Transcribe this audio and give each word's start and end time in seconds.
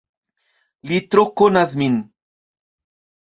Li 0.91 0.97
tro 1.11 1.25
konas 1.41 1.75
min. 1.81 1.99